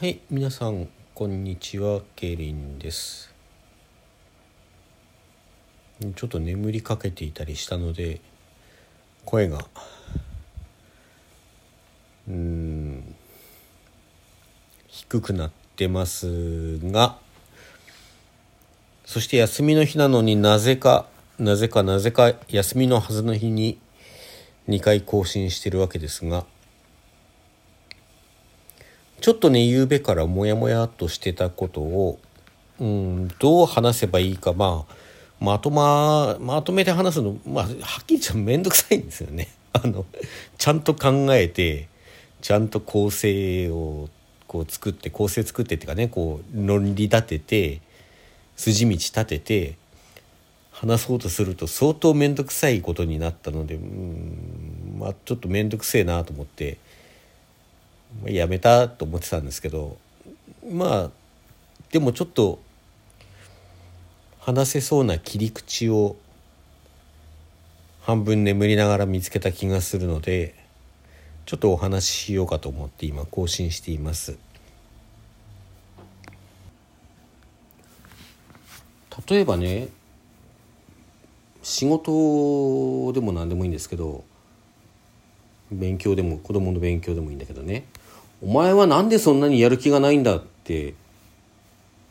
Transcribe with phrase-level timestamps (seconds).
[0.00, 3.34] はい皆さんこんにちはケリンです。
[6.14, 8.20] ちょっと眠りかけていたりしたので
[9.24, 9.58] 声が
[12.28, 13.16] うん
[14.86, 17.18] 低くなってますが
[19.04, 21.06] そして休みの日なのになぜか
[21.40, 23.80] なぜかなぜか休みのはずの日に
[24.68, 26.44] 2回更新してるわけですが
[29.20, 32.18] ちょっとね、夕べからモヤモヤっとしてたことを、
[32.78, 34.94] うん、どう話せばいいか、まあ、
[35.40, 37.70] まとま、まとめて話すの、まあ、は
[38.02, 39.48] っきり言っちゃめんどくさいんですよね。
[39.72, 40.06] あの、
[40.56, 41.88] ちゃんと考えて、
[42.40, 44.08] ちゃんと構成を
[44.46, 47.80] こう作って、構成作ってっていうかね、こう、論理立てて、
[48.56, 49.76] 筋道立てて、
[50.70, 56.78] 話そうとすると相当面倒くさいことになったので、うん、まあ、ちょっと面倒くせえなと思って、
[58.24, 59.96] やめたと思ってたんですけど
[60.70, 61.10] まあ
[61.92, 62.60] でもちょっと
[64.40, 66.16] 話せそうな切り口を
[68.02, 70.54] 半分眠りながら見つけた気がするので
[71.44, 74.38] ちょっとお話ししようかと思って今更新しています。
[79.28, 79.88] 例えばね
[81.62, 84.24] 仕事でも何でもいいんですけど
[85.70, 87.84] 勉強でも子供の勉強でもいいんだけどね。
[88.42, 90.94] お前はなんでそんなにやる気がないんだって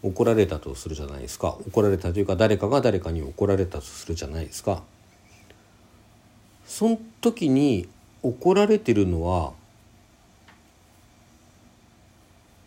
[0.03, 1.57] 怒られたとするじゃないですか。
[1.67, 4.83] 怒られたというか誰かが誰かに怒られたとするじゃないですか。
[6.65, 7.87] その時に
[8.23, 9.53] 怒られてるのは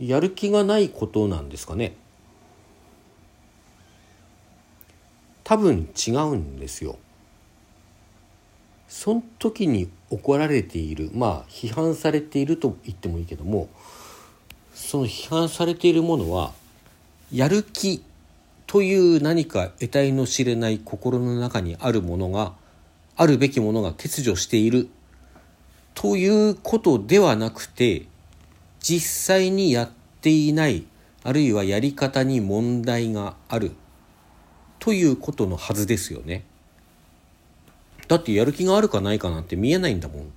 [0.00, 1.94] やる気がないことなんですかね。
[5.44, 6.96] 多分違うんですよ。
[8.88, 11.10] その時に怒られている。
[11.14, 13.68] まあ批判されていると言ってもいいけども
[14.74, 16.52] その批判されているものは
[17.32, 18.02] やる気
[18.66, 22.54] という何か得体の知れない心の中にあるものが
[23.16, 24.88] あるべきものが欠如している。
[25.94, 28.06] ということではなくて
[28.80, 30.86] 実際にやっていない
[31.22, 33.72] あるいはやり方に問題がある。
[34.78, 36.44] ということのはずですよね。
[38.10, 40.32] だってやる気があるかないかなんて見えないんだもん。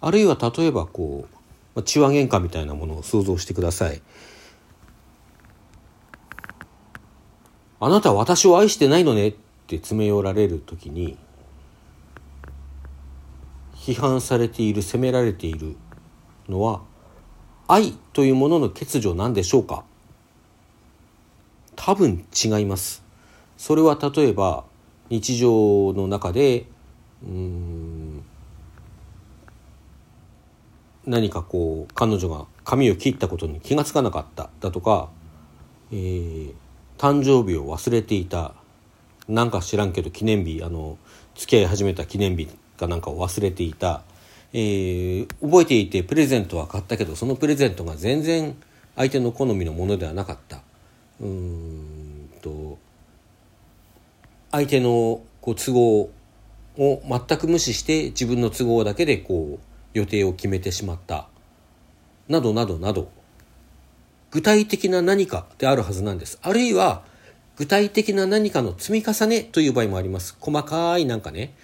[0.00, 1.26] あるいは例えばこ
[1.74, 4.00] う血話喧嘩みたいなものを想像してください。
[7.80, 9.34] あなたは私を愛してないのねっ
[9.66, 11.18] て詰め寄られる時に
[13.74, 15.74] 批判されている責められている
[16.48, 16.82] のは
[17.66, 19.82] 愛というものの欠如なんでしょうか？
[21.74, 23.09] 多分違います。
[23.60, 24.64] それは例えば
[25.10, 26.64] 日常の中で
[27.22, 28.22] うん
[31.04, 35.10] 何かこう彼女が髪を切ったことに気が付かなかっただとか、
[35.92, 36.54] えー、
[36.96, 38.54] 誕生日を忘れていた
[39.28, 40.96] なんか知らんけど記念日あの
[41.34, 42.48] 付き合い始めた記念日
[42.78, 44.00] かなんかを忘れていた、
[44.54, 48.56] えー、覚えていてプレゼントは買ったけどそのプレゼントが全然
[48.96, 50.62] 相手の好みのものではなかった。
[51.20, 51.99] うん
[54.52, 56.10] 相手のこう都合
[56.76, 61.28] を全く無視して自分の都合だけでこう予定を決めてしまった。
[62.28, 63.10] などなどなど。
[64.30, 66.38] 具体的な何かであるはずなんです。
[66.42, 67.02] あるいは
[67.56, 70.36] 具体的な何かの積み重ねという場合もあります。
[70.40, 71.54] 細かいなんかね。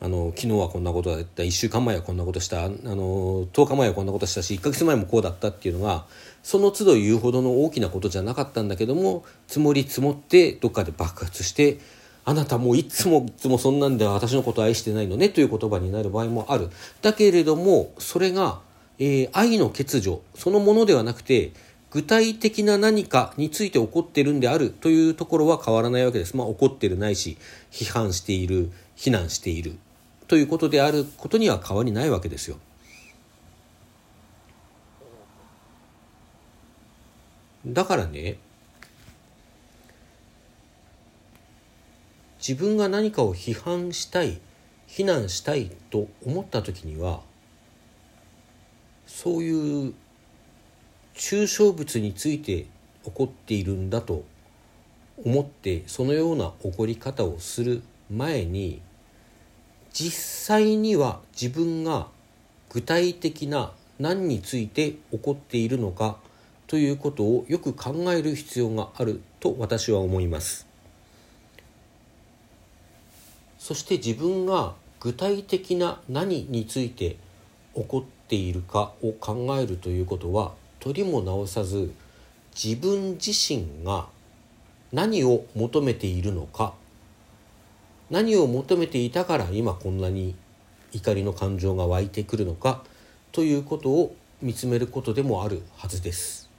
[0.00, 1.44] あの昨日はこんなことだった。
[1.44, 2.64] 1週間前はこんなことした。
[2.64, 6.06] あの10日前はこんなことしたし1ヶ月前もこうだったっていうのが
[6.42, 11.78] その都度言うほどの大きなことじゃなかったんだけども積もり積もってどっかで爆発して
[12.24, 16.70] あなたもういつもいつもそんなんで私のこと愛してないのねという言葉になる場合もある。
[17.00, 18.60] だけれども、それが、
[18.98, 21.52] えー、愛の欠如そのものではなくて、
[21.90, 26.36] 具体的な何かについて起こってるんであるというところは変わらないわけです。
[26.36, 27.36] まあ怒ってるないし、
[27.70, 29.76] 批判している、非難している
[30.28, 32.56] ということであることには変わりないわけですよ。
[37.66, 38.38] だからね、
[42.46, 44.40] 自分が何かを批判したい
[44.88, 47.20] 非難したいと思った時には
[49.06, 49.94] そういう
[51.14, 52.66] 抽象物について
[53.04, 54.24] 起こっているんだと
[55.24, 58.82] 思ってそのような起こり方をする前に
[59.92, 62.08] 実際には自分が
[62.70, 66.16] 具体的な何について起こっているのか
[66.66, 70.71] ということをよく考える必要があると私は思います。
[73.62, 77.16] そして自分が具体的な何について
[77.76, 80.50] 起こっているかを考えるということは
[80.80, 81.92] 取りも直さず
[82.60, 84.08] 自分自身が
[84.92, 86.74] 何を求めているのか
[88.10, 90.34] 何を求めていたから今こんなに
[90.90, 92.82] 怒りの感情が湧いてくるのか
[93.30, 96.50] ということを見つめることでもあるはずです。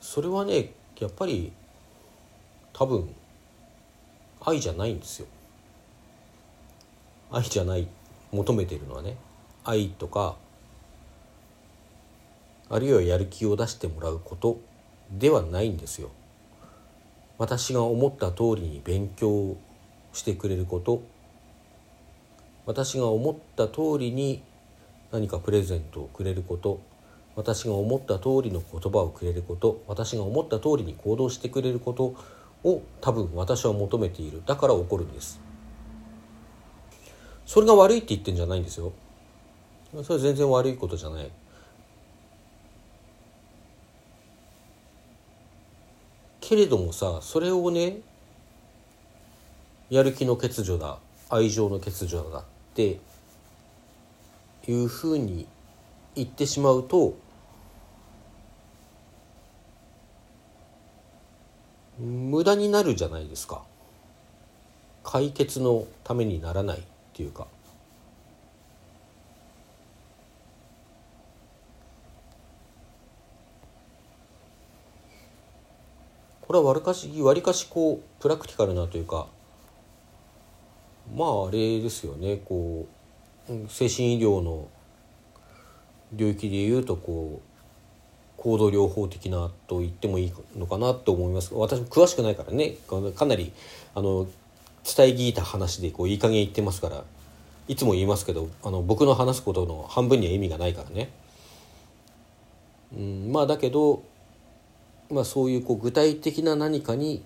[0.00, 1.52] それはねやっぱり
[2.72, 3.14] 多分
[4.40, 5.26] 愛じゃないんですよ。
[7.30, 7.88] 愛じゃない
[8.30, 9.16] 求めてるのはね
[9.64, 10.36] 愛とか
[12.68, 14.60] あるいはやる気を出してもらうこと
[15.10, 16.10] ではないんですよ。
[17.38, 19.56] 私が思った通りに勉強
[20.12, 21.02] してくれること
[22.66, 24.42] 私が思った通りに
[25.10, 26.80] 何かプレゼントをくれること
[27.34, 32.14] 私が思った通りの言葉をくれること私が思った通りに行動してくれること
[32.64, 34.42] を多分私は求めている。
[34.46, 35.40] だから起こるんです。
[37.46, 38.92] それが悪いって言ってんじゃないんですよ。
[40.04, 41.30] それ全然悪いことじゃない。
[46.40, 48.00] けれどもさそれをね
[49.88, 50.98] やる気の欠如だ
[51.30, 52.44] 愛情の欠如だっ
[52.74, 52.98] て
[54.68, 55.46] いうふうに
[56.14, 57.14] 言ってしまうと
[61.98, 63.62] 無駄になるじゃないですか。
[65.04, 66.82] 解決のためにならないっ
[67.12, 67.46] ていうか。
[76.40, 79.26] これはわりかしわりかしこうプラクティカルなというか
[81.16, 82.42] まああれですよね。
[82.44, 82.86] こ
[83.48, 84.68] う精神医療の
[86.12, 87.48] 領域でいうとこう
[88.36, 91.54] 行動療法的なと言ってもいいのかなと思います。
[91.54, 92.76] 私も詳しくないからね。
[93.16, 93.52] かなり
[93.94, 94.26] あの
[94.84, 97.04] 伝え聞いた話でこういい加減言ってますから
[97.68, 101.10] いつも言いますけどあの僕の話すことの半分には意味がないからね。
[102.96, 104.02] うん、まあだけど
[105.12, 107.22] まあ、そういうこう具体的な何かに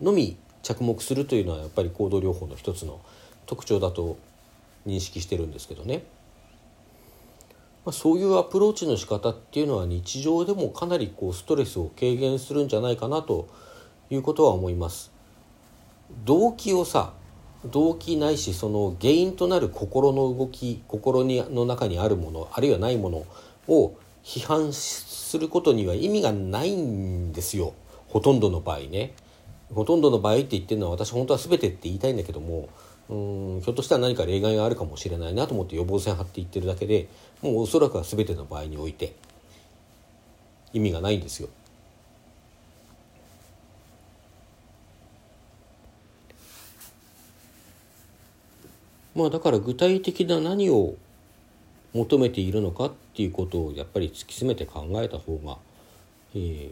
[0.00, 3.00] のみ着目するというのはやっぱり行動療法の一つの
[3.46, 4.18] 特徴だと
[4.86, 6.02] 認識してるんですけどね、
[7.90, 13.48] まあ、そういうアプローチの仕方っていうのは日常でもかなりこうストレスを軽減するんじゃないかなと
[14.10, 15.10] いうことは思います。
[16.24, 17.14] 動機をさ
[17.64, 23.24] 動機ないしその原因となる心の動き心にの中にあるものあるいはないもの
[23.66, 27.74] を批判することには意味がないんですよ
[28.06, 29.14] ほとんどの場合ね。
[29.74, 32.68] ほとんどの場合って言ってるのは私本当は全てって言いたいんだけども
[33.10, 37.08] うんひょっとしたら何か例外があるかもしれないなと思って予防線張って言ってるだけで
[37.42, 39.16] もうおそらくは全ての場合において
[40.72, 41.48] 意味がないんですよ。
[49.16, 50.94] まあだから具体的な何を
[51.92, 55.58] 求めているのかっていうことをやっぱり突き詰めて考えた方が、
[56.36, 56.70] えー、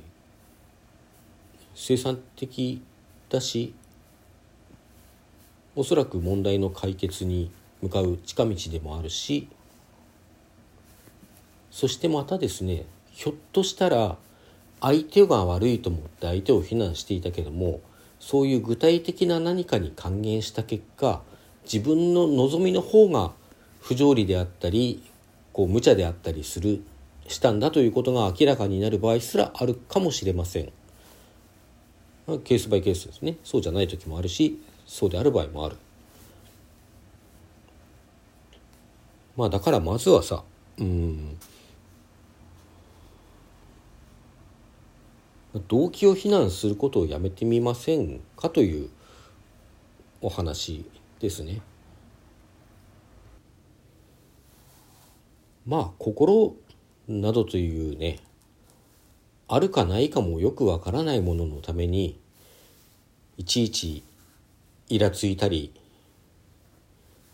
[1.74, 2.80] 生産的
[3.28, 3.74] だし
[5.78, 7.52] おそらく問題の解決に
[7.82, 9.48] 向かう近道でもあるし
[11.70, 14.16] そしてまたですねひょっとしたら
[14.80, 17.78] 相手が悪いと思って相手を非難していたけども
[18.18, 21.22] そういう具体的な何かに還元した結果
[21.62, 23.30] 自分の望みの方が
[23.80, 25.04] 不条理であったり
[25.52, 26.82] こう無茶であったりする
[27.28, 30.72] したんだということが明らかになる場合すらあるかもしれません。
[32.44, 34.58] ケースバイケースですねそうじゃない時もあるし
[34.88, 35.76] そうである場合もある。
[39.36, 40.42] まあだからまずはさ
[40.78, 41.38] うん
[45.68, 48.88] 動機を非難することをやめてみませんかという
[50.20, 50.84] お話
[51.20, 51.60] ですね。
[55.66, 56.56] まあ心
[57.06, 58.20] などというね
[59.48, 62.18] あるかないかもよくわからないもののために
[63.36, 64.02] いちいち
[64.90, 65.72] イラついたり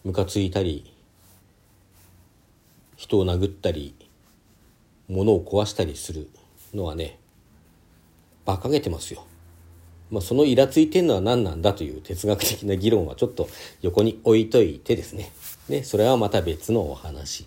[0.03, 0.93] ムカついたり
[2.97, 3.95] 人を殴ったり
[5.09, 6.29] 物を壊したりする
[6.75, 7.21] のはね
[8.45, 9.25] 馬鹿げてますよ。
[10.11, 13.49] まあ、そのイラついてんのは何なんだという哲学的な議論はちょっと
[13.81, 15.33] 横に置いといてですね。
[15.69, 17.47] で、それはまた別のお話。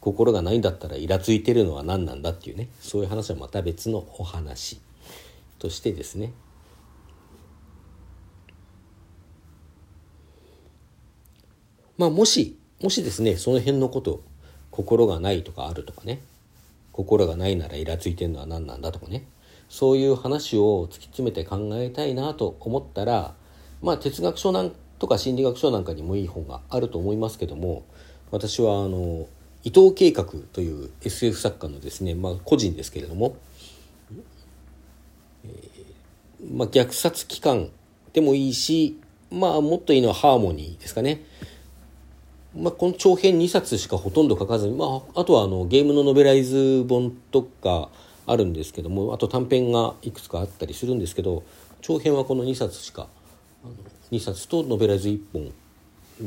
[0.00, 4.80] 心がないんだったらイラついてるのは何なんだっていうねそういう話はまた別のお話
[5.58, 6.32] としてですね
[12.00, 14.22] まあもしもしですねその辺のこと
[14.70, 16.22] 心がないとかあるとかね
[16.92, 19.26] 心がないならイラついてるのは何なんだとかね
[19.68, 23.34] そういう話を突き詰めて考えたいなと思ったら
[23.82, 27.84] まあ哲学書なんとか心理学書なんかにもいい本があると思いますけども
[28.30, 29.28] 私はあの
[29.62, 33.36] 伊藤計画という SF 作家のですね、まあ、個人ですけれども、
[35.44, 37.68] えー、まあ、虐殺機関
[38.14, 38.98] でもいいし、
[39.30, 41.26] まあ、もっといいのはハーモニーですかね。
[42.56, 47.88] まあ、この長編2冊しかほとんど書かずに、まあ、あとはあのゲームのノベライズ本とか
[48.26, 51.44] あるんですけどもあと短編がいくつかあったりするんですけど
[51.80, 53.06] 長編はこの2冊しか
[54.10, 55.52] 2冊とノベライズ1本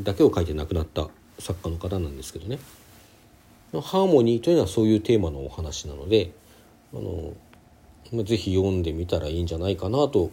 [0.02, 2.58] だけを書いて亡くなった作家の方なんですけどね
[3.72, 6.32] ハーモニーというのはそういうテーマのお話なので
[6.94, 10.30] あのぜひ読んでみたらいいんじゃないかなと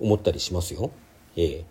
[0.00, 0.90] 思ったりしますよ。
[1.36, 1.64] ええ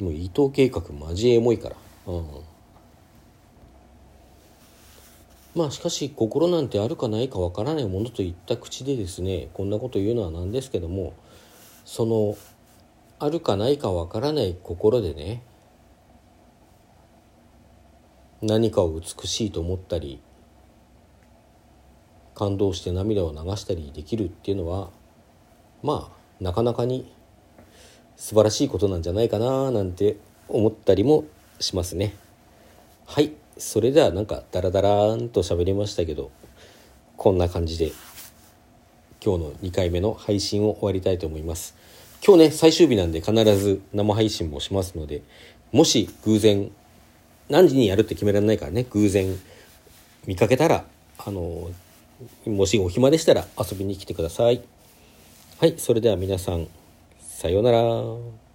[0.00, 1.76] もう伊藤計画マジエモいから。
[2.06, 2.26] うん。
[5.56, 11.14] まあしかし心なんてあるかないかわからないものといった口でですねこんなこと言うのはなんですけども
[11.86, 12.36] その
[13.18, 15.42] あるかないかわからない心でね
[18.42, 20.20] 何かを美しいと思ったり
[22.34, 24.90] 感動して涙を流したりできるっていうのは
[25.82, 27.10] まあなかなかに
[28.16, 30.16] 素晴らしいことなんじゃないかななんて
[30.48, 31.24] 思ったりも
[31.60, 32.14] しますね。
[33.06, 33.32] はい。
[33.58, 36.30] それではなんかダラダラーンと喋りましたけど
[37.16, 37.92] こんな感じで
[39.24, 41.74] 今日の2回目の配信を終わりたいと思います。
[42.26, 45.22] 今日ね最終日なんで必ず生配信もしますので
[45.72, 46.70] もし偶然
[47.48, 49.38] 何時にやるって決められないからね偶然
[50.26, 50.84] 見かけたら
[51.18, 51.70] あの
[52.46, 54.62] もしお暇でしたら遊びに来てください。
[55.58, 55.74] はい。
[55.78, 56.68] それでは皆さん
[57.36, 58.45] さようなら。